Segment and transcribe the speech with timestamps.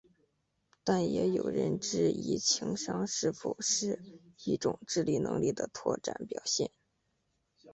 [0.83, 4.01] 但也有人质疑情商是否是
[4.43, 6.71] 一种智力能力的扩展表现。